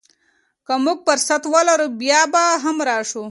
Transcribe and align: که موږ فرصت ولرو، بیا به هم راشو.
که 0.65 0.73
موږ 0.83 0.97
فرصت 1.07 1.43
ولرو، 1.53 1.87
بیا 2.01 2.21
به 2.33 2.43
هم 2.63 2.77
راشو. 2.87 3.19